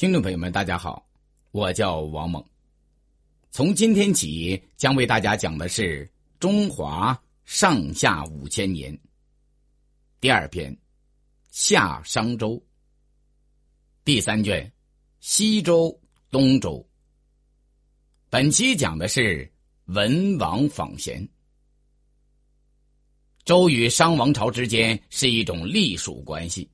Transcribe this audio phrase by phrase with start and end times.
[0.00, 1.06] 听众朋友们，大家好，
[1.50, 2.42] 我叫王猛。
[3.50, 8.98] 从今天起，将为大家讲的是中华上下五千年
[10.18, 10.74] 第二篇
[11.50, 12.58] 夏商周
[14.02, 14.72] 第三卷
[15.20, 15.94] 西周
[16.30, 16.82] 东周。
[18.30, 19.52] 本期讲的是
[19.84, 21.28] 文王访贤。
[23.44, 26.66] 周与商王朝之间是一种隶属关系，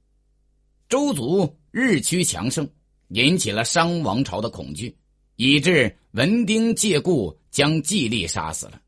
[0.89, 2.65] 周族日趋强盛。
[3.09, 4.97] 引起了商王朝的恐惧，
[5.37, 8.81] 以致文丁借故将季历杀死了。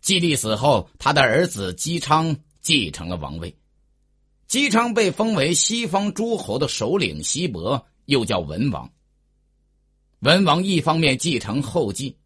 [0.00, 3.56] 季历死后，他的儿子姬昌继承了王位。
[4.46, 8.90] 姬昌被封为西方诸侯的首领西伯，又叫文王。
[10.20, 12.16] 文王一方面继承后继，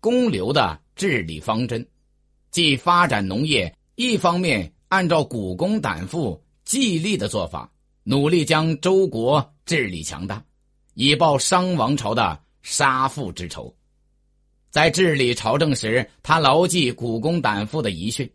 [0.00, 1.86] 公刘的治理方针，
[2.50, 7.72] 既发展农业，一方面按照古公胆父季历的做法。
[8.04, 10.44] 努力将周国治理强大，
[10.94, 13.74] 以报商王朝的杀父之仇。
[14.70, 18.30] 在治理朝政时，他牢记古公胆父的遗训，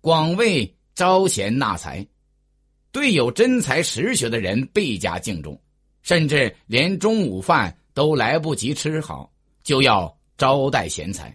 [0.00, 2.06] 广为招贤纳才，
[2.90, 5.58] 对有真才实学的人倍加敬重，
[6.02, 11.34] 甚至连中午饭都来不及吃好，就要招待贤才。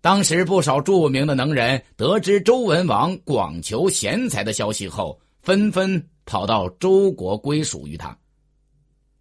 [0.00, 6.06] 当时不少著名的能人得知周文王广求贤才的消息后，纷纷。
[6.26, 8.16] 跑到周国归属于他，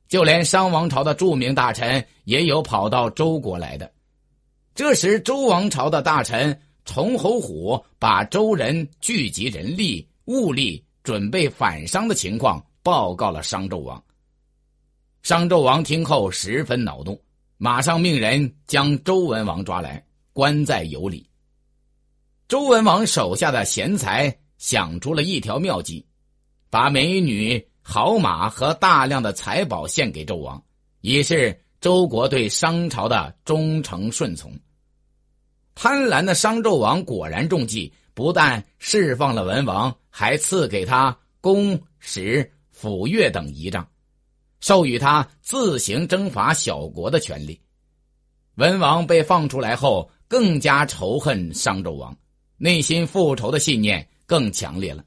[0.07, 3.91] 就连商王朝的著名大臣也有跑到周国来的。
[4.75, 14.03] 这时，周王朝的大臣崇侯虎把周人聚集人力物力，准备反商的情况报告了商纣王。
[15.23, 17.19] 商纣王听后十分恼怒，
[17.57, 21.27] 马上命人将周文王抓来，关在有里。
[22.47, 26.05] 周文王手下的贤才想出了一条妙计。
[26.69, 30.63] 把美女、好马和大量的财宝献给纣王，
[31.01, 34.51] 以示周国对商朝的忠诚顺从。
[35.73, 43.87] 贪婪的商纣王果然中计，不但释放了文王，还赐给他公、使、府、乐等仪仗，
[44.59, 47.59] 授予他自行征伐小国的权利。
[48.55, 52.15] 文王被放出来后，更加仇恨商纣王，
[52.57, 55.03] 内心复仇的信念更强烈了。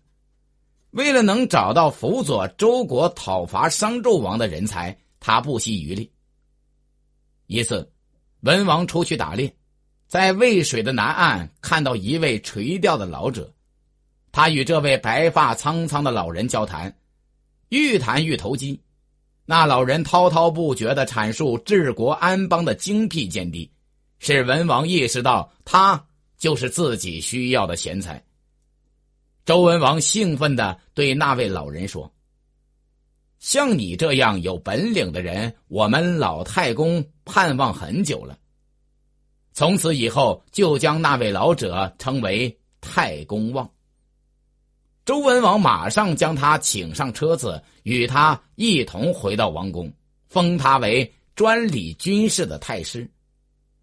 [0.92, 6.10] 为了能找到辅佐周国讨伐商纣王的人才，他不惜余力。
[7.46, 7.90] 一次，
[8.40, 9.54] 文王出去打猎，
[10.06, 13.50] 在渭水的南岸看到一位垂钓的老者，
[14.32, 16.94] 他与这位白发苍苍的老人交谈，
[17.70, 18.78] 愈谈愈投机。
[19.46, 23.70] 那老人滔滔不绝的阐述治国安邦的精辟见地，
[24.18, 28.22] 使文王意识到他就是自己需要的贤才。
[29.44, 32.12] 周文王兴奋的对那位老人说
[33.40, 38.38] ：“像你这样有本领的人，我们老太公盼望很久了。”
[39.52, 43.68] 从此以后，就将那位老者称为太公望。
[45.04, 49.92] 周文王马上将他请上车子，与他一同回到王宫，
[50.28, 53.10] 封他为专理军事的太师。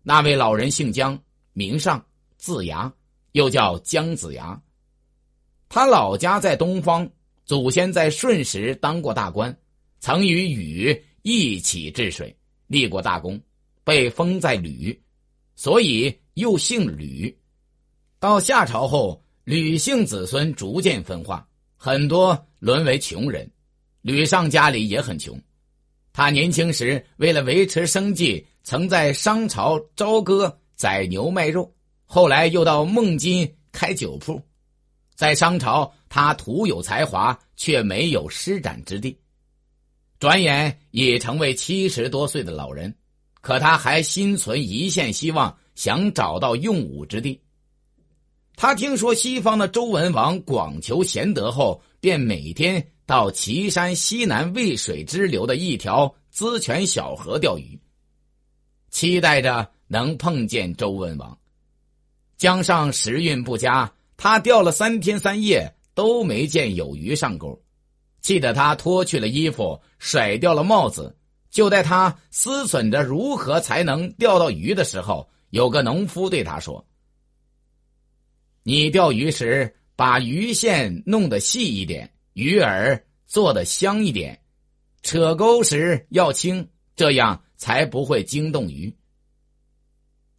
[0.02, 1.20] 那位老人姓姜，
[1.52, 2.04] 名尚，
[2.38, 2.92] 字牙，
[3.34, 4.60] 又叫姜子牙。
[5.70, 7.08] 他老家在东方，
[7.46, 9.56] 祖先在舜时当过大官，
[10.00, 12.36] 曾与禹一起治水，
[12.66, 13.40] 立过大功，
[13.84, 15.00] 被封在吕，
[15.56, 17.34] 所以又姓吕。
[18.20, 21.48] 到夏朝后，吕姓子孙逐渐分化，
[21.78, 23.50] 很多沦为穷人。
[24.02, 25.40] 吕尚家里也很穷，
[26.12, 31.72] 他年轻时为了维持生计，曾在商朝朝歌宰牛卖肉，
[32.06, 34.42] 后来又到孟津开酒铺。
[35.20, 39.20] 在商朝，他徒有才华，却没有施展之地。
[40.18, 42.96] 转眼已成为七十多岁的老人，
[43.42, 47.42] 可他还心存一线希望，想找到用武之地。
[48.56, 57.78] 他听说西方的周文王广求贤德后，便每天到岐山西南渭水支流的一条资泉小河钓鱼，
[58.90, 61.38] 期待着能碰见周文王。
[62.38, 63.92] 江上时运不佳。
[64.22, 67.64] 他钓了三天三夜都没见有鱼上钩，
[68.20, 71.16] 气得他脱去了衣服，甩掉了帽子。
[71.50, 76.86] 就在他思忖着如何才能钓到鱼的时候，有个农夫对他说
[78.64, 84.38] ：“你钓鱼时把鱼线弄得细一点，鱼饵做的香一点，
[85.02, 88.94] 扯钩时要轻，这样才不会惊动鱼。”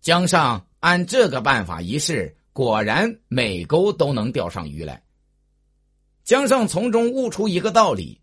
[0.03, 2.37] 江上按这个办法一试。
[2.53, 5.03] 果然，每钩都能钓上鱼来。
[6.25, 8.21] 江上从中悟出一个道理：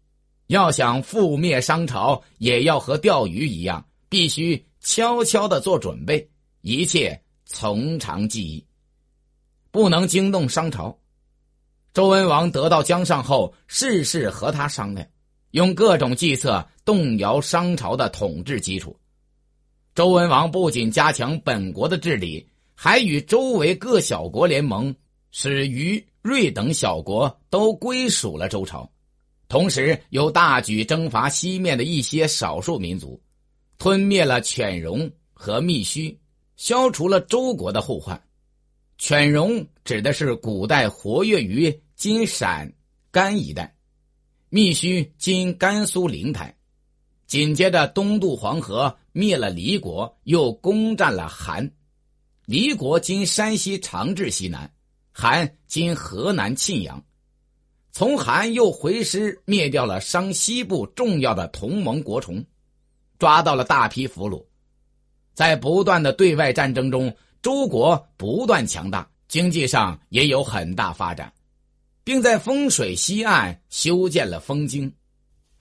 [0.47, 6.29] 要想覆灭商朝，也要和钓鱼一样，必须悄悄的做准备，
[6.61, 8.65] 一切从长计议，
[9.71, 10.97] 不能惊动商朝。
[11.93, 15.07] 周文王得到姜尚后，事事和他商量，
[15.51, 18.95] 用各种计策动摇商朝的统治基础。
[19.95, 22.47] 周文王不仅加强本国的治理，
[22.79, 24.95] 还与周围各小国联盟，
[25.31, 28.87] 使于、芮等小国都归属了周朝。
[29.47, 33.19] 同时，又大举征伐西面的一些少数民族，
[33.79, 36.15] 吞灭了犬戎和密须，
[36.55, 38.21] 消除了周国的后患。
[38.99, 42.71] 犬戎指的是古代活跃于今陕
[43.09, 43.75] 甘一带，
[44.49, 46.55] 密须今甘肃灵台。
[47.25, 48.95] 紧接着东渡黄河。
[49.13, 51.67] 灭了黎国，又攻占了韩。
[52.47, 54.73] 黎国今山西长治西南，
[55.11, 57.03] 韩今河南沁阳。
[57.91, 62.45] 从韩又回师灭掉了商西部重要的同盟国虫，
[63.19, 64.45] 抓到了大批俘虏。
[65.33, 71.33] 在不断的对外战争中，周国不断强大，经济上也有很大发展，
[72.05, 74.89] 并在风水西岸修建了丰京。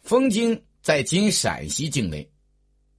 [0.05, 2.31] 丰京在今陕西境内。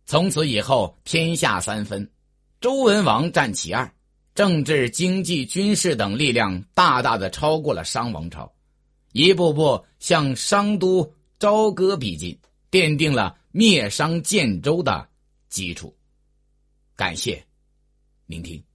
[0.06, 2.12] 从此以后，天下三分，
[2.59, 3.92] 周文王占其二，
[4.33, 8.51] 政治、经济、军事等力量大大的超过了商王朝，
[9.12, 12.36] 一步步向商都朝歌逼近，
[12.71, 15.07] 奠定了灭商建周的
[15.50, 15.95] 基础。
[16.95, 17.44] 感谢
[18.25, 18.67] 聆听。